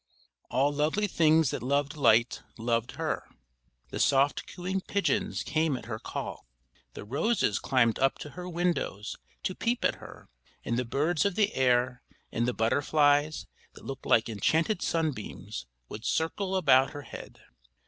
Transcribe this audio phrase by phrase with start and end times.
[0.49, 3.23] All lovely things that loved light, loved her.
[3.89, 6.47] The soft cooing pigeons came at her call.
[6.95, 10.27] The roses climbed up to her windows to peep at her,
[10.65, 12.01] and the birds of the air,
[12.31, 13.45] and the butterflies,
[13.75, 17.39] that looked like enchanted sunbeams, would circle about her head.